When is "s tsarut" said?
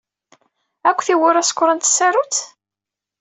1.87-2.35